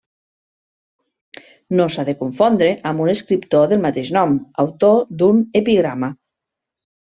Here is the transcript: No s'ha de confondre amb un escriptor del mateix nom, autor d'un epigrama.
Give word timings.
No 1.81 1.85
s'ha 1.97 2.05
de 2.07 2.15
confondre 2.23 2.71
amb 2.93 3.05
un 3.05 3.13
escriptor 3.15 3.69
del 3.75 3.85
mateix 3.87 4.13
nom, 4.19 4.37
autor 4.67 5.01
d'un 5.23 5.47
epigrama. 5.65 6.15